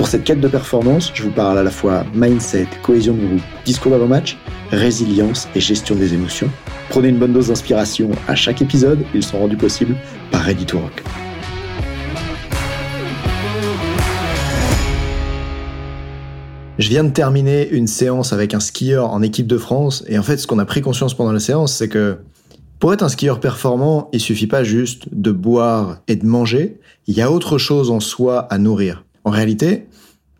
[0.00, 3.42] Pour cette quête de performance, je vous parle à la fois mindset, cohésion de groupe,
[3.66, 4.38] discours d'avant-match,
[4.70, 6.48] résilience et gestion des émotions.
[6.88, 9.94] Prenez une bonne dose d'inspiration à chaque épisode, ils sont rendus possibles
[10.30, 11.04] par Ready to Rock.
[16.78, 20.22] Je viens de terminer une séance avec un skieur en équipe de France et en
[20.22, 22.16] fait ce qu'on a pris conscience pendant la séance c'est que
[22.78, 27.14] pour être un skieur performant, il suffit pas juste de boire et de manger, il
[27.14, 29.04] y a autre chose en soi à nourrir.
[29.24, 29.86] En réalité,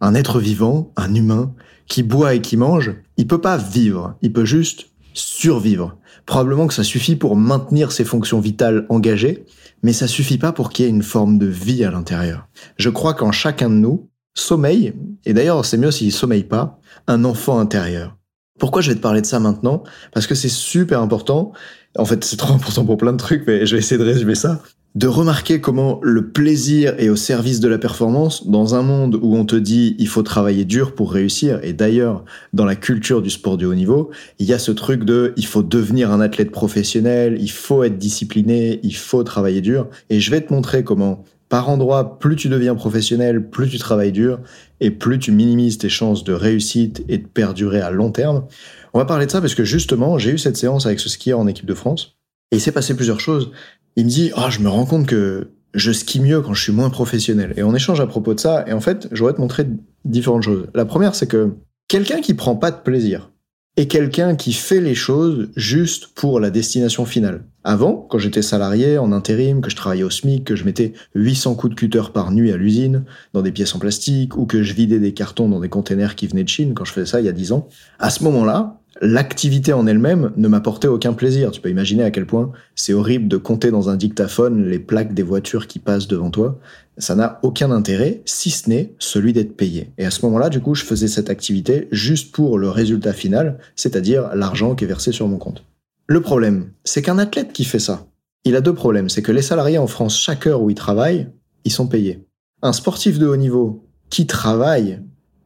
[0.01, 1.55] un être vivant, un humain,
[1.87, 5.97] qui boit et qui mange, il peut pas vivre, il peut juste survivre.
[6.27, 9.45] Probablement que ça suffit pour maintenir ses fonctions vitales engagées,
[9.83, 12.49] mais ça suffit pas pour qu'il y ait une forme de vie à l'intérieur.
[12.77, 17.25] Je crois qu'en chacun de nous sommeille, et d'ailleurs c'est mieux s'il sommeille pas, un
[17.25, 18.17] enfant intérieur.
[18.59, 19.83] Pourquoi je vais te parler de ça maintenant?
[20.13, 21.53] Parce que c'est super important.
[21.97, 24.35] En fait, c'est trop important pour plein de trucs, mais je vais essayer de résumer
[24.35, 24.63] ça
[24.97, 29.37] de remarquer comment le plaisir est au service de la performance dans un monde où
[29.37, 31.61] on te dit il faut travailler dur pour réussir.
[31.63, 35.05] Et d'ailleurs dans la culture du sport du haut niveau il y a ce truc
[35.05, 39.89] de il faut devenir un athlète professionnel il faut être discipliné il faut travailler dur.
[40.11, 44.13] Et je vais te montrer comment par endroit plus tu deviens professionnel plus tu travailles
[44.13, 44.41] dur
[44.81, 48.45] et plus tu minimises tes chances de réussite et de perdurer à long terme.
[48.93, 51.39] On va parler de ça parce que justement j'ai eu cette séance avec ce skieur
[51.39, 52.20] en équipe de France
[52.51, 53.53] et il s'est passé plusieurs choses
[53.97, 56.73] il me dit, ah, je me rends compte que je skie mieux quand je suis
[56.73, 57.55] moins professionnel.
[57.57, 58.65] Et on échange à propos de ça.
[58.67, 59.67] Et en fait, j'aurais te montrer
[60.05, 60.67] différentes choses.
[60.75, 61.53] La première, c'est que
[61.89, 63.31] quelqu'un qui prend pas de plaisir
[63.77, 67.45] et quelqu'un qui fait les choses juste pour la destination finale.
[67.63, 71.55] Avant, quand j'étais salarié en intérim, que je travaillais au SMIC, que je mettais 800
[71.55, 74.73] coups de cutter par nuit à l'usine, dans des pièces en plastique, ou que je
[74.73, 77.27] vidais des cartons dans des containers qui venaient de Chine, quand je faisais ça il
[77.27, 77.69] y a 10 ans,
[77.99, 81.51] à ce moment-là, l'activité en elle-même ne m'apportait aucun plaisir.
[81.51, 85.15] Tu peux imaginer à quel point c'est horrible de compter dans un dictaphone les plaques
[85.15, 86.59] des voitures qui passent devant toi.
[86.99, 89.91] Ça n'a aucun intérêt, si ce n'est celui d'être payé.
[89.97, 93.59] Et à ce moment-là, du coup, je faisais cette activité juste pour le résultat final,
[93.75, 95.65] c'est-à-dire l'argent qui est versé sur mon compte.
[96.07, 98.07] Le problème, c'est qu'un athlète qui fait ça,
[98.45, 99.09] il a deux problèmes.
[99.09, 101.29] C'est que les salariés en France, chaque heure où ils travaillent,
[101.65, 102.27] ils sont payés.
[102.63, 105.01] Un sportif de haut niveau qui travaille,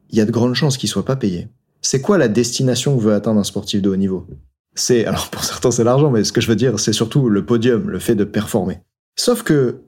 [0.09, 1.47] il y a de grandes chances qu'il soit pas payé
[1.81, 4.27] c'est quoi la destination que veut atteindre un sportif de haut niveau?
[4.75, 7.45] C'est, alors pour certains c'est l'argent, mais ce que je veux dire, c'est surtout le
[7.45, 8.79] podium, le fait de performer.
[9.15, 9.81] Sauf que,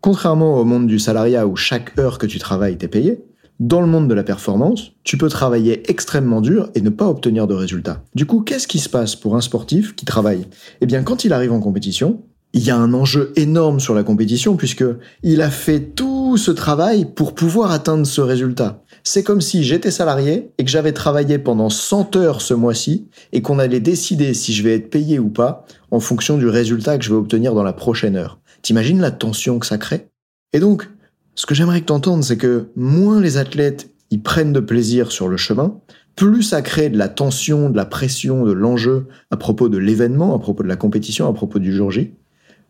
[0.00, 3.24] contrairement au monde du salariat où chaque heure que tu travailles t'es payé,
[3.60, 7.46] dans le monde de la performance, tu peux travailler extrêmement dur et ne pas obtenir
[7.46, 8.02] de résultats.
[8.14, 10.46] Du coup, qu'est-ce qui se passe pour un sportif qui travaille?
[10.80, 12.22] Eh bien, quand il arrive en compétition,
[12.54, 14.84] il y a un enjeu énorme sur la compétition puisque
[15.22, 18.82] il a fait tout ce travail pour pouvoir atteindre ce résultat.
[19.02, 23.42] C'est comme si j'étais salarié et que j'avais travaillé pendant 100 heures ce mois-ci et
[23.42, 27.04] qu'on allait décider si je vais être payé ou pas en fonction du résultat que
[27.04, 28.38] je vais obtenir dans la prochaine heure.
[28.62, 30.08] T'imagines la tension que ça crée?
[30.52, 30.90] Et donc,
[31.34, 35.28] ce que j'aimerais que t'entendes, c'est que moins les athlètes y prennent de plaisir sur
[35.28, 35.78] le chemin,
[36.16, 40.34] plus ça crée de la tension, de la pression, de l'enjeu à propos de l'événement,
[40.34, 42.12] à propos de la compétition, à propos du jour J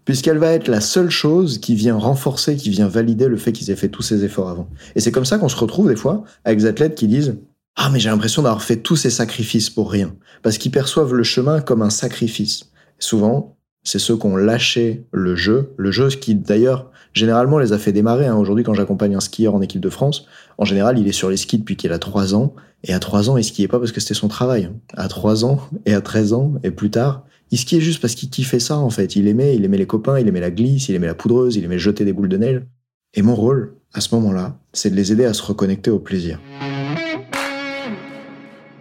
[0.05, 3.71] puisqu'elle va être la seule chose qui vient renforcer, qui vient valider le fait qu'ils
[3.71, 4.69] aient fait tous ces efforts avant.
[4.94, 7.38] Et c'est comme ça qu'on se retrouve des fois avec des athlètes qui disent
[7.77, 11.22] Ah, mais j'ai l'impression d'avoir fait tous ces sacrifices pour rien, parce qu'ils perçoivent le
[11.22, 12.71] chemin comme un sacrifice.
[12.99, 17.78] souvent, c'est ceux qui ont lâché le jeu, le jeu qui d'ailleurs généralement les a
[17.78, 18.27] fait démarrer.
[18.27, 18.37] Hein.
[18.37, 20.27] Aujourd'hui, quand j'accompagne un skieur en équipe de France,
[20.59, 23.31] en général, il est sur les skis depuis qu'il a 3 ans, et à 3
[23.31, 24.71] ans, il skiait pas parce que c'était son travail.
[24.94, 28.31] À 3 ans, et à 13 ans, et plus tard, il skiait juste parce qu'il
[28.31, 29.16] kiffait ça, en fait.
[29.16, 31.65] Il aimait, il aimait les copains, il aimait la glisse, il aimait la poudreuse, il
[31.65, 32.62] aimait jeter des boules de neige.
[33.15, 36.39] Et mon rôle, à ce moment-là, c'est de les aider à se reconnecter au plaisir.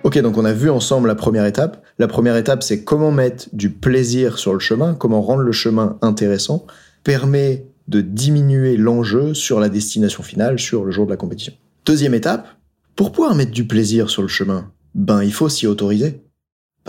[0.04, 1.84] Ok, donc on a vu ensemble la première étape.
[1.98, 5.98] La première étape, c'est comment mettre du plaisir sur le chemin, comment rendre le chemin
[6.02, 6.66] intéressant,
[7.04, 11.54] permet de diminuer l'enjeu sur la destination finale, sur le jour de la compétition.
[11.86, 12.48] Deuxième étape,
[12.96, 16.22] pour pouvoir mettre du plaisir sur le chemin, ben il faut s'y autoriser.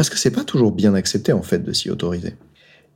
[0.00, 2.34] Parce que c'est pas toujours bien accepté en fait de s'y autoriser.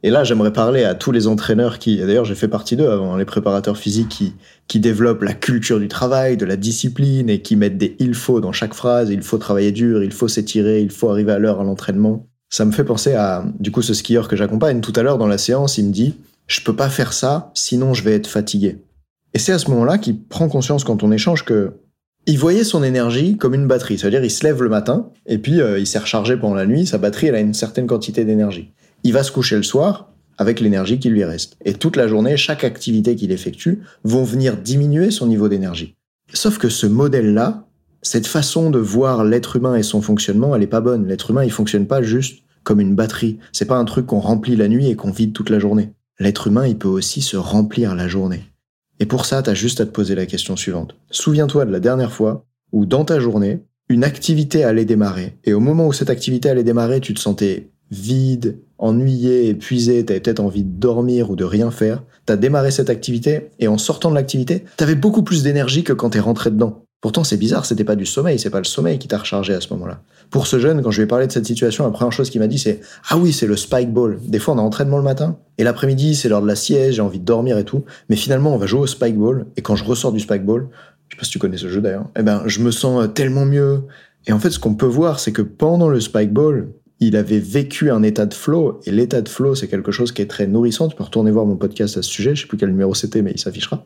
[0.02, 3.18] Et là, j'aimerais parler à tous les entraîneurs qui, d'ailleurs, j'ai fait partie d'eux avant,
[3.18, 4.32] les préparateurs physiques qui,
[4.68, 8.40] qui développent la culture du travail, de la discipline et qui mettent des il faut
[8.40, 9.10] dans chaque phrase.
[9.10, 12.26] Il faut travailler dur, il faut s'étirer, il faut arriver à l'heure à l'entraînement.
[12.48, 14.80] Ça me fait penser à, du coup, ce skieur que j'accompagne.
[14.80, 16.14] Tout à l'heure, dans la séance, il me dit,
[16.46, 18.78] je peux pas faire ça, sinon je vais être fatigué.
[19.34, 21.74] Et c'est à ce moment-là qu'il prend conscience quand on échange que
[22.26, 23.98] il voyait son énergie comme une batterie.
[23.98, 26.86] C'est-à-dire, il se lève le matin, et puis euh, il s'est rechargé pendant la nuit,
[26.86, 28.70] sa batterie, elle a une certaine quantité d'énergie.
[29.02, 31.56] Il va se coucher le soir avec l'énergie qui lui reste.
[31.64, 35.94] Et toute la journée, chaque activité qu'il effectue vont venir diminuer son niveau d'énergie.
[36.32, 37.66] Sauf que ce modèle-là,
[38.02, 41.06] cette façon de voir l'être humain et son fonctionnement, elle est pas bonne.
[41.06, 43.38] L'être humain, il fonctionne pas juste comme une batterie.
[43.52, 45.92] C'est pas un truc qu'on remplit la nuit et qu'on vide toute la journée.
[46.18, 48.44] L'être humain, il peut aussi se remplir la journée.
[49.00, 50.96] Et pour ça, t'as juste à te poser la question suivante.
[51.10, 55.36] Souviens-toi de la dernière fois où dans ta journée, une activité allait démarrer.
[55.44, 60.20] Et au moment où cette activité allait démarrer, tu te sentais vide, ennuyé, épuisé, t'avais
[60.20, 62.02] peut-être envie de dormir ou de rien faire.
[62.26, 66.10] T'as démarré cette activité et en sortant de l'activité, t'avais beaucoup plus d'énergie que quand
[66.10, 66.83] t'es rentré dedans.
[67.04, 69.60] Pourtant, c'est bizarre, c'était pas du sommeil, c'est pas le sommeil qui t'a rechargé à
[69.60, 70.00] ce moment-là.
[70.30, 72.40] Pour ce jeune, quand je lui ai parlé de cette situation, la première chose qu'il
[72.40, 72.80] m'a dit, c'est
[73.10, 74.18] Ah oui, c'est le spike ball.
[74.26, 77.02] Des fois, on a entraînement le matin, et l'après-midi, c'est l'heure de la sieste, j'ai
[77.02, 77.84] envie de dormir et tout.
[78.08, 80.68] Mais finalement, on va jouer au spike ball, et quand je ressors du spike ball,
[81.10, 83.44] je sais pas si tu connais ce jeu d'ailleurs, eh ben, je me sens tellement
[83.44, 83.82] mieux.
[84.26, 87.38] Et en fait, ce qu'on peut voir, c'est que pendant le spike ball, il avait
[87.38, 90.46] vécu un état de flow, et l'état de flow, c'est quelque chose qui est très
[90.46, 90.88] nourrissant.
[90.88, 93.20] Tu peux retourner voir mon podcast à ce sujet, je sais plus quel numéro c'était,
[93.20, 93.84] mais il s'affichera.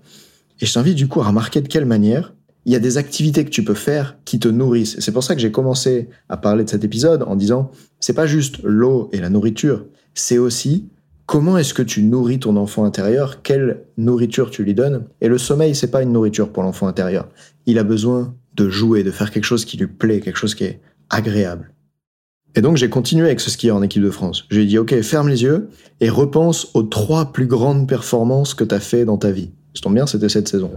[0.61, 2.33] Et je t'invite du coup à remarquer de quelle manière
[2.65, 4.97] il y a des activités que tu peux faire qui te nourrissent.
[5.01, 7.71] C'est pour ça que j'ai commencé à parler de cet épisode en disant,
[8.01, 10.89] c'est pas juste l'eau et la nourriture, c'est aussi
[11.27, 15.05] comment est-ce que tu nourris ton enfant intérieur, quelle nourriture tu lui donnes.
[15.21, 17.29] Et le sommeil, c'est pas une nourriture pour l'enfant intérieur.
[17.67, 20.65] Il a besoin de jouer, de faire quelque chose qui lui plaît, quelque chose qui
[20.65, 20.81] est
[21.11, 21.73] agréable.
[22.55, 24.47] Et donc j'ai continué avec ce skieur en équipe de France.
[24.51, 25.69] Je lui ai dit, ok, ferme les yeux
[26.01, 29.51] et repense aux trois plus grandes performances que tu as fait dans ta vie.
[29.75, 30.71] Ça tombe bien, c'était cette saison.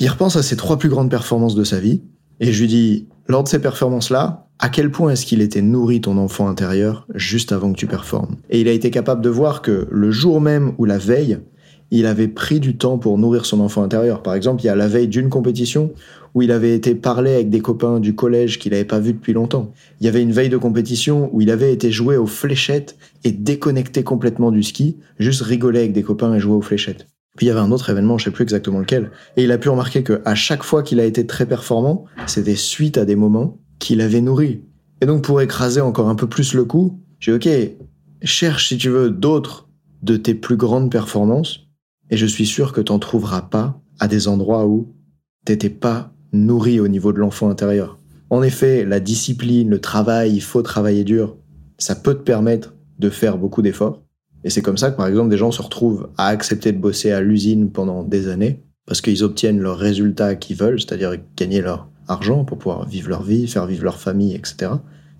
[0.00, 2.02] Il repense à ses trois plus grandes performances de sa vie,
[2.38, 6.00] et je lui dis, lors de ces performances-là, à quel point est-ce qu'il était nourri
[6.00, 8.36] ton enfant intérieur juste avant que tu performes?
[8.48, 11.38] Et il a été capable de voir que le jour même ou la veille,
[11.90, 14.22] il avait pris du temps pour nourrir son enfant intérieur.
[14.22, 15.92] Par exemple, il y a la veille d'une compétition
[16.34, 19.32] où il avait été parler avec des copains du collège qu'il n'avait pas vu depuis
[19.32, 19.72] longtemps.
[20.00, 23.32] Il y avait une veille de compétition où il avait été jouer aux fléchettes et
[23.32, 27.06] déconnecté complètement du ski, juste rigoler avec des copains et jouer aux fléchettes.
[27.38, 29.58] Puis il y avait un autre événement, je sais plus exactement lequel, et il a
[29.58, 33.14] pu remarquer que à chaque fois qu'il a été très performant, c'était suite à des
[33.14, 34.64] moments qu'il avait nourris.
[35.00, 37.48] Et donc pour écraser encore un peu plus le coup, j'ai ok,
[38.22, 39.68] cherche si tu veux d'autres
[40.02, 41.60] de tes plus grandes performances,
[42.10, 44.92] et je suis sûr que t'en trouveras pas à des endroits où
[45.44, 48.00] t'étais pas nourri au niveau de l'enfant intérieur.
[48.30, 51.36] En effet, la discipline, le travail, il faut travailler dur.
[51.78, 54.02] Ça peut te permettre de faire beaucoup d'efforts.
[54.48, 57.12] Et c'est comme ça que, par exemple, des gens se retrouvent à accepter de bosser
[57.12, 61.90] à l'usine pendant des années parce qu'ils obtiennent leurs résultats qu'ils veulent, c'est-à-dire gagner leur
[62.06, 64.70] argent pour pouvoir vivre leur vie, faire vivre leur famille, etc.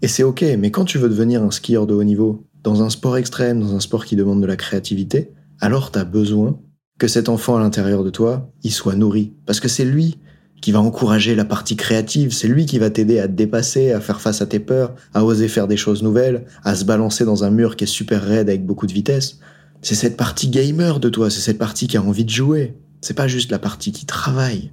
[0.01, 2.89] Et c'est ok, mais quand tu veux devenir un skieur de haut niveau, dans un
[2.89, 5.31] sport extrême, dans un sport qui demande de la créativité,
[5.61, 6.59] alors tu as besoin
[6.99, 9.35] que cet enfant à l'intérieur de toi, il soit nourri.
[9.45, 10.17] Parce que c'est lui
[10.61, 14.01] qui va encourager la partie créative, c'est lui qui va t'aider à te dépasser, à
[14.01, 17.45] faire face à tes peurs, à oser faire des choses nouvelles, à se balancer dans
[17.45, 19.39] un mur qui est super raide avec beaucoup de vitesse.
[19.83, 22.75] C'est cette partie gamer de toi, c'est cette partie qui a envie de jouer.
[23.01, 24.73] C'est pas juste la partie qui travaille.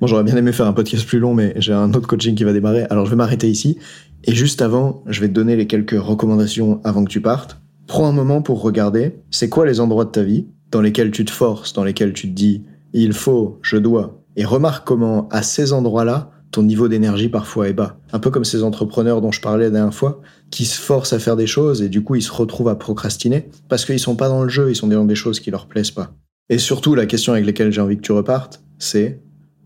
[0.00, 2.44] Bon, j'aurais bien aimé faire un podcast plus long, mais j'ai un autre coaching qui
[2.44, 3.78] va démarrer, alors je vais m'arrêter ici.
[4.24, 7.60] Et juste avant, je vais te donner les quelques recommandations avant que tu partes.
[7.88, 11.24] Prends un moment pour regarder, c'est quoi les endroits de ta vie dans lesquels tu
[11.24, 12.62] te forces, dans lesquels tu te dis,
[12.92, 17.72] il faut, je dois, et remarque comment, à ces endroits-là, ton niveau d'énergie parfois est
[17.72, 17.98] bas.
[18.12, 21.18] Un peu comme ces entrepreneurs dont je parlais la dernière fois, qui se forcent à
[21.18, 24.28] faire des choses et du coup ils se retrouvent à procrastiner parce qu'ils sont pas
[24.28, 26.12] dans le jeu, ils sont dans des choses qui leur plaisent pas.
[26.48, 29.20] Et surtout, la question avec laquelle j'ai envie que tu repartes, c'est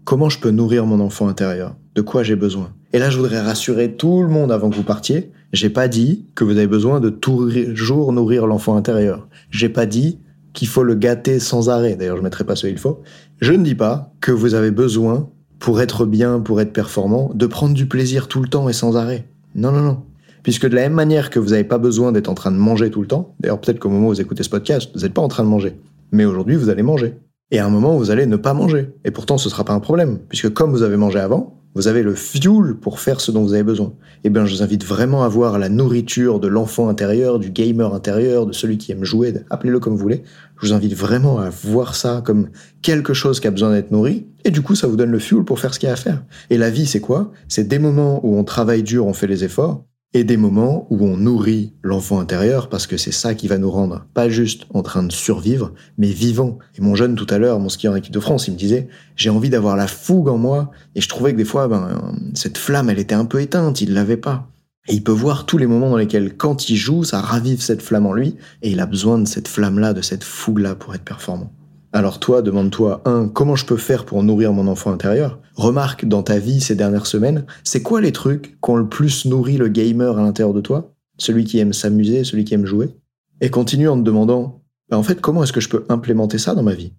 [0.05, 1.77] comment je peux nourrir mon enfant intérieur?
[1.95, 2.73] De quoi j'ai besoin?
[2.95, 5.31] Et là, je voudrais rassurer tout le monde avant que vous partiez.
[5.53, 9.29] J'ai pas dit que vous avez besoin de toujours nourrir l'enfant intérieur.
[9.51, 10.19] J'ai pas dit
[10.53, 11.97] qu'il faut le gâter sans arrêt.
[11.97, 13.03] D'ailleurs, je mettrai pas ce il faut.
[13.41, 15.29] Je ne dis pas que vous avez besoin,
[15.59, 18.97] pour être bien, pour être performant, de prendre du plaisir tout le temps et sans
[18.97, 19.27] arrêt.
[19.55, 20.03] Non, non, non.
[20.43, 22.91] Puisque de la même manière que vous n'avez pas besoin d'être en train de manger
[22.91, 25.23] tout le temps, d'ailleurs peut-être qu'au moment où vous écoutez ce podcast, vous n'êtes pas
[25.23, 25.77] en train de manger.
[26.11, 27.15] Mais aujourd'hui, vous allez manger.
[27.53, 28.91] Et à un moment, vous allez ne pas manger.
[29.05, 31.89] Et pourtant, ce ne sera pas un problème, puisque comme vous avez mangé avant, vous
[31.89, 33.95] avez le fuel pour faire ce dont vous avez besoin.
[34.25, 37.95] Eh bien, je vous invite vraiment à voir la nourriture de l'enfant intérieur, du gamer
[37.95, 40.23] intérieur, de celui qui aime jouer, appelez-le comme vous voulez.
[40.61, 42.49] Je vous invite vraiment à voir ça comme
[42.83, 44.27] quelque chose qui a besoin d'être nourri.
[44.45, 45.97] Et du coup, ça vous donne le fuel pour faire ce qu'il y a à
[45.97, 46.23] faire.
[46.51, 47.33] Et la vie, c'est quoi?
[47.49, 51.05] C'est des moments où on travaille dur, on fait les efforts, et des moments où
[51.07, 54.83] on nourrit l'enfant intérieur parce que c'est ça qui va nous rendre pas juste en
[54.83, 56.59] train de survivre, mais vivant.
[56.77, 58.89] Et mon jeune tout à l'heure, mon skieur en équipe de France, il me disait
[59.17, 62.59] j'ai envie d'avoir la fougue en moi et je trouvais que des fois ben cette
[62.59, 64.49] flamme elle était un peu éteinte, il l'avait pas.
[64.89, 67.83] Et il peut voir tous les moments dans lesquels quand il joue, ça ravive cette
[67.83, 70.75] flamme en lui et il a besoin de cette flamme là, de cette fougue là
[70.75, 71.53] pour être performant.
[71.95, 75.39] Alors toi, demande-toi, un, comment je peux faire pour nourrir mon enfant intérieur?
[75.57, 79.27] Remarque dans ta vie ces dernières semaines, c'est quoi les trucs qui ont le plus
[79.27, 80.95] nourri le gamer à l'intérieur de toi?
[81.19, 82.97] Celui qui aime s'amuser, celui qui aime jouer?
[83.43, 86.55] Et continue en te demandant, bah, en fait, comment est-ce que je peux implémenter ça
[86.55, 86.95] dans ma vie?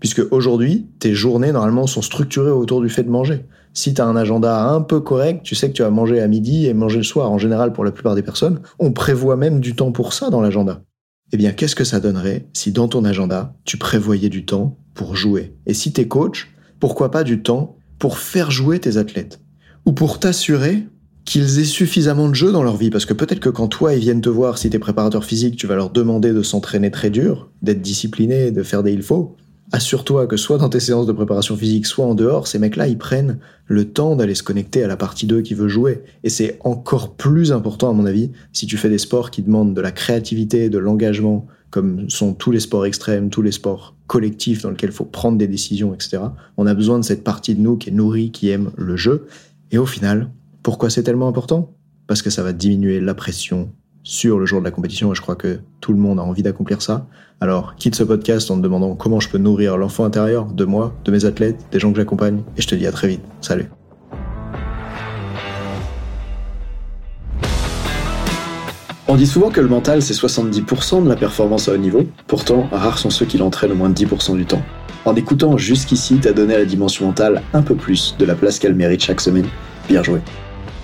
[0.00, 3.44] Puisque aujourd'hui, tes journées normalement sont structurées autour du fait de manger.
[3.74, 6.26] Si tu as un agenda un peu correct, tu sais que tu vas manger à
[6.26, 9.60] midi et manger le soir en général pour la plupart des personnes, on prévoit même
[9.60, 10.80] du temps pour ça dans l'agenda
[11.32, 15.16] eh bien, qu'est-ce que ça donnerait si dans ton agenda, tu prévoyais du temps pour
[15.16, 15.54] jouer?
[15.66, 19.40] Et si t'es coach, pourquoi pas du temps pour faire jouer tes athlètes?
[19.84, 20.86] Ou pour t'assurer
[21.24, 22.90] qu'ils aient suffisamment de jeux dans leur vie?
[22.90, 25.66] Parce que peut-être que quand toi, ils viennent te voir, si t'es préparateur physique, tu
[25.66, 29.36] vas leur demander de s'entraîner très dur, d'être discipliné, de faire des il faut
[29.72, 32.98] assure-toi que soit dans tes séances de préparation physique, soit en dehors, ces mecs-là, ils
[32.98, 36.02] prennent le temps d'aller se connecter à la partie 2 qui veut jouer.
[36.24, 39.74] Et c'est encore plus important, à mon avis, si tu fais des sports qui demandent
[39.74, 44.62] de la créativité, de l'engagement, comme sont tous les sports extrêmes, tous les sports collectifs
[44.62, 46.18] dans lesquels il faut prendre des décisions, etc.
[46.56, 49.26] On a besoin de cette partie de nous qui est nourrie, qui aime le jeu.
[49.70, 50.30] Et au final,
[50.62, 51.74] pourquoi c'est tellement important?
[52.06, 53.70] Parce que ça va diminuer la pression,
[54.02, 56.42] sur le jour de la compétition et je crois que tout le monde a envie
[56.42, 57.06] d'accomplir ça.
[57.40, 60.94] Alors, quitte ce podcast en te demandant comment je peux nourrir l'enfant intérieur de moi,
[61.04, 63.22] de mes athlètes, des gens que j'accompagne et je te dis à très vite.
[63.40, 63.68] Salut.
[69.10, 72.68] On dit souvent que le mental c'est 70% de la performance à haut niveau, pourtant
[72.70, 74.62] rares sont ceux qui l'entraînent au moins 10% du temps.
[75.06, 78.58] En écoutant jusqu'ici, t'as donné à la dimension mentale un peu plus de la place
[78.58, 79.46] qu'elle mérite chaque semaine.
[79.88, 80.20] Bien joué.